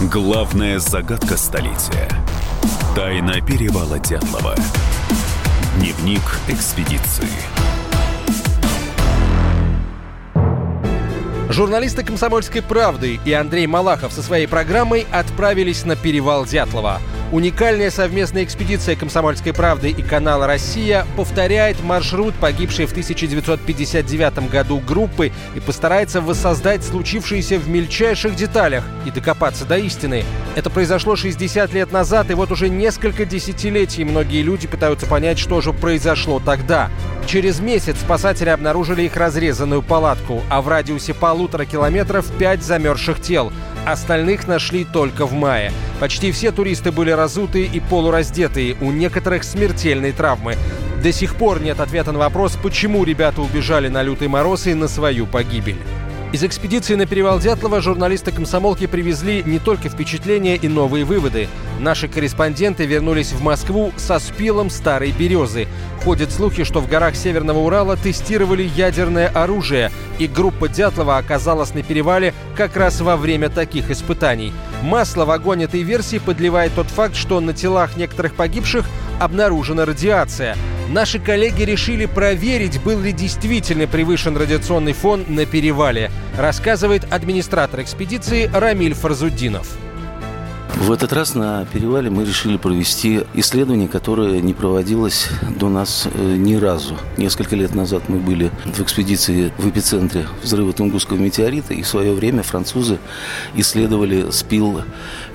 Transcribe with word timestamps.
Главная 0.00 0.80
загадка 0.80 1.36
столетия. 1.36 2.08
Тайна 2.96 3.40
перевала 3.40 4.00
Дятлова. 4.00 4.56
Дневник 5.76 6.20
экспедиции. 6.48 7.28
Журналисты 11.48 12.02
«Комсомольской 12.02 12.60
правды» 12.60 13.20
и 13.24 13.32
Андрей 13.32 13.68
Малахов 13.68 14.12
со 14.12 14.22
своей 14.24 14.48
программой 14.48 15.06
отправились 15.12 15.84
на 15.84 15.94
перевал 15.94 16.44
Дятлова– 16.44 17.00
Уникальная 17.34 17.90
совместная 17.90 18.44
экспедиция 18.44 18.94
«Комсомольской 18.94 19.52
правды» 19.52 19.90
и 19.90 20.02
канала 20.02 20.46
«Россия» 20.46 21.04
повторяет 21.16 21.82
маршрут 21.82 22.32
погибшей 22.36 22.86
в 22.86 22.92
1959 22.92 24.48
году 24.52 24.78
группы 24.78 25.32
и 25.56 25.58
постарается 25.58 26.20
воссоздать 26.20 26.84
случившееся 26.84 27.58
в 27.58 27.68
мельчайших 27.68 28.36
деталях 28.36 28.84
и 29.04 29.10
докопаться 29.10 29.64
до 29.64 29.76
истины. 29.78 30.22
Это 30.54 30.70
произошло 30.70 31.16
60 31.16 31.72
лет 31.72 31.90
назад, 31.90 32.30
и 32.30 32.34
вот 32.34 32.52
уже 32.52 32.68
несколько 32.68 33.24
десятилетий 33.24 34.04
многие 34.04 34.42
люди 34.42 34.68
пытаются 34.68 35.06
понять, 35.06 35.40
что 35.40 35.60
же 35.60 35.72
произошло 35.72 36.38
тогда. 36.38 36.88
Через 37.26 37.58
месяц 37.58 37.96
спасатели 37.98 38.50
обнаружили 38.50 39.02
их 39.02 39.16
разрезанную 39.16 39.82
палатку, 39.82 40.44
а 40.50 40.62
в 40.62 40.68
радиусе 40.68 41.14
полутора 41.14 41.64
километров 41.64 42.26
пять 42.38 42.62
замерзших 42.62 43.20
тел. 43.20 43.52
Остальных 43.86 44.48
нашли 44.48 44.84
только 44.84 45.26
в 45.26 45.34
мае. 45.34 45.70
Почти 46.00 46.32
все 46.32 46.52
туристы 46.52 46.90
были 46.90 47.10
разутые 47.10 47.66
и 47.66 47.80
полураздетые, 47.80 48.76
у 48.80 48.90
некоторых 48.90 49.44
смертельные 49.44 50.12
травмы. 50.12 50.56
До 51.02 51.12
сих 51.12 51.34
пор 51.36 51.60
нет 51.60 51.80
ответа 51.80 52.12
на 52.12 52.18
вопрос, 52.18 52.56
почему 52.62 53.04
ребята 53.04 53.42
убежали 53.42 53.88
на 53.88 54.02
лютый 54.02 54.28
мороз 54.28 54.66
и 54.66 54.72
на 54.72 54.88
свою 54.88 55.26
погибель. 55.26 55.76
Из 56.34 56.42
экспедиции 56.42 56.96
на 56.96 57.06
перевал 57.06 57.38
Дятлова 57.38 57.80
журналисты 57.80 58.32
комсомолки 58.32 58.88
привезли 58.88 59.44
не 59.44 59.60
только 59.60 59.88
впечатления 59.88 60.56
и 60.56 60.66
новые 60.66 61.04
выводы. 61.04 61.46
Наши 61.78 62.08
корреспонденты 62.08 62.86
вернулись 62.86 63.30
в 63.30 63.40
Москву 63.40 63.92
со 63.96 64.18
спилом 64.18 64.68
старой 64.68 65.12
березы. 65.12 65.68
Ходят 66.02 66.32
слухи, 66.32 66.64
что 66.64 66.80
в 66.80 66.88
горах 66.88 67.14
Северного 67.14 67.60
Урала 67.60 67.96
тестировали 67.96 68.64
ядерное 68.64 69.28
оружие, 69.28 69.92
и 70.18 70.26
группа 70.26 70.66
Дятлова 70.66 71.18
оказалась 71.18 71.72
на 71.72 71.84
перевале 71.84 72.34
как 72.56 72.76
раз 72.76 73.00
во 73.00 73.16
время 73.16 73.48
таких 73.48 73.92
испытаний. 73.92 74.52
Масло 74.82 75.26
в 75.26 75.30
огонь 75.30 75.62
этой 75.62 75.82
версии 75.82 76.18
подливает 76.18 76.74
тот 76.74 76.88
факт, 76.88 77.14
что 77.14 77.38
на 77.38 77.52
телах 77.52 77.96
некоторых 77.96 78.34
погибших 78.34 78.86
обнаружена 79.20 79.84
радиация– 79.84 80.56
Наши 80.88 81.18
коллеги 81.18 81.62
решили 81.62 82.06
проверить, 82.06 82.82
был 82.82 83.00
ли 83.00 83.12
действительно 83.12 83.86
превышен 83.86 84.36
радиационный 84.36 84.92
фон 84.92 85.24
на 85.28 85.46
перевале, 85.46 86.10
рассказывает 86.36 87.10
администратор 87.10 87.80
экспедиции 87.80 88.50
Рамиль 88.52 88.94
Фарзуддинов. 88.94 89.66
В 90.76 90.90
этот 90.90 91.12
раз 91.12 91.34
на 91.36 91.64
перевале 91.66 92.10
мы 92.10 92.24
решили 92.24 92.56
провести 92.56 93.22
исследование, 93.32 93.88
которое 93.88 94.40
не 94.40 94.52
проводилось 94.52 95.28
до 95.56 95.68
нас 95.68 96.08
э, 96.12 96.36
ни 96.36 96.56
разу. 96.56 96.98
Несколько 97.16 97.54
лет 97.54 97.74
назад 97.76 98.08
мы 98.08 98.18
были 98.18 98.50
в 98.64 98.80
экспедиции 98.80 99.52
в 99.56 99.68
эпицентре 99.68 100.26
взрыва 100.42 100.72
Тунгусского 100.72 101.16
метеорита, 101.16 101.74
и 101.74 101.82
в 101.82 101.86
свое 101.86 102.12
время 102.12 102.42
французы 102.42 102.98
исследовали 103.54 104.32
спил 104.32 104.82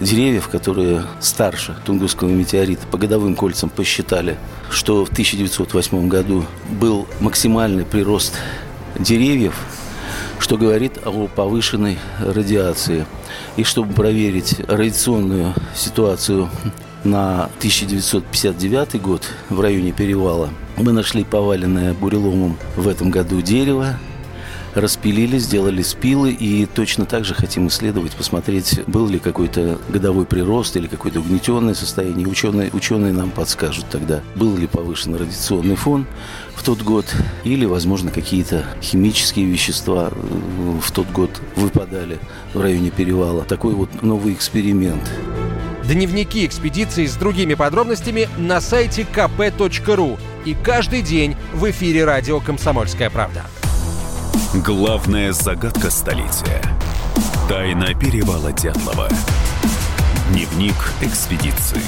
деревьев, 0.02 0.50
которые 0.50 1.04
старше 1.22 1.76
Тунгусского 1.86 2.30
метеорита. 2.30 2.86
По 2.88 2.98
годовым 2.98 3.36
кольцам 3.36 3.70
посчитали, 3.70 4.38
что 4.70 5.06
в 5.06 5.10
1908 5.10 6.10
году 6.10 6.45
был 6.70 7.08
максимальный 7.22 7.86
прирост 7.86 8.36
деревьев 9.00 9.56
что 10.40 10.58
говорит 10.58 10.94
о 11.06 11.28
повышенной 11.28 12.00
радиации. 12.20 13.06
И 13.58 13.64
чтобы 13.64 13.94
проверить 13.94 14.59
радиационную 14.68 15.54
ситуацию 15.76 16.50
на 17.04 17.45
1959 17.58 19.02
год 19.02 19.23
в 19.50 19.60
районе 19.62 19.92
Перевала, 19.92 20.50
мы 20.78 20.92
нашли 20.92 21.23
поваленное 21.23 21.94
буреломом 21.94 22.58
в 22.76 22.88
этом 22.88 23.11
году 23.11 23.42
дерево, 23.42 23.98
распилили, 24.76 25.38
сделали 25.38 25.82
спилы 25.82 26.32
и 26.32 26.66
точно 26.66 27.06
так 27.06 27.26
же 27.26 27.34
хотим 27.34 27.68
исследовать, 27.68 28.14
посмотреть, 28.14 28.82
был 28.88 29.08
ли 29.08 29.20
какой-то 29.20 29.80
годовой 29.90 30.26
прирост 30.26 30.76
или 30.78 30.88
какое-то 30.88 31.20
угнетенное 31.20 31.74
состояние. 31.74 32.28
Ученые, 32.28 32.70
ученые 32.74 33.14
нам 33.14 33.32
подскажут 33.32 33.86
тогда, 33.90 34.22
был 34.36 34.56
ли 34.58 34.68
повышен 34.68 35.16
радиационный 35.16 35.76
фон 35.76 36.06
в 36.56 36.64
тот 36.64 36.82
год 36.82 37.06
или, 37.44 37.66
возможно, 37.66 38.12
какие-то 38.12 38.66
химические 38.82 39.46
вещества 39.46 40.12
э, 40.12 40.80
в 40.82 40.92
тот 40.92 41.10
год 41.12 41.30
выпадали 41.56 42.20
в 42.54 42.62
районе 42.62 42.92
перевала. 42.92 43.44
Такой 43.44 43.74
вот 43.74 44.02
новый 44.02 44.34
эксперимент. 44.34 45.10
Дневники 45.86 46.46
экспедиции 46.46 47.08
с 47.08 47.16
другими 47.16 47.56
подробностями 47.56 48.30
на 48.38 48.62
сайте 48.62 49.08
kp.ru 49.12 50.20
и 50.46 50.54
каждый 50.54 51.02
день 51.02 51.36
в 51.54 51.70
эфире 51.72 52.06
радио 52.06 52.40
«Комсомольская 52.40 53.10
правда». 53.10 53.44
Главная 54.54 55.32
загадка 55.32 55.89
столетия. 55.92 56.61
Тайна 57.48 57.94
перевала 57.94 58.52
Дятлова. 58.52 59.08
Дневник 60.32 60.76
экспедиции. 61.02 61.82